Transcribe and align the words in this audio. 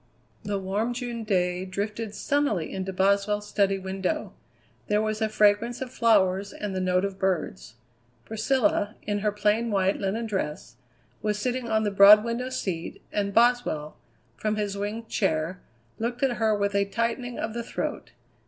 The 0.43 0.57
warm 0.57 0.95
June 0.95 1.23
day 1.23 1.63
drifted 1.63 2.15
sunnily 2.15 2.71
into 2.73 2.91
Boswell's 2.91 3.47
study 3.47 3.77
window. 3.77 4.33
There 4.87 4.99
was 4.99 5.21
a 5.21 5.29
fragrance 5.29 5.79
of 5.79 5.91
flowers 5.93 6.51
and 6.51 6.75
the 6.75 6.81
note 6.81 7.05
of 7.05 7.19
birds. 7.19 7.75
Priscilla, 8.25 8.95
in 9.03 9.19
her 9.19 9.31
plain 9.31 9.69
white 9.69 9.99
linen 9.99 10.25
dress, 10.25 10.77
was 11.21 11.37
sitting 11.37 11.69
on 11.69 11.83
the 11.83 11.91
broad 11.91 12.23
window 12.23 12.49
seat, 12.49 12.99
and 13.11 13.31
Boswell, 13.31 13.95
from 14.35 14.55
his 14.55 14.75
winged 14.75 15.07
chair, 15.07 15.61
looked 15.99 16.23
at 16.23 16.37
her 16.37 16.57
with 16.57 16.73
a 16.73 16.83
tightening 16.85 17.37
of 17.37 17.53
the 17.53 17.61
throat. 17.61 18.11